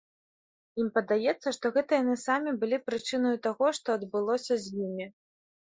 [0.83, 5.05] Ім падаецца, што гэта яны самі былі прычынаю таго, што адбылося з імі.